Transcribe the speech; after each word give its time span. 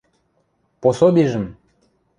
—Пособижӹм. 0.81 1.45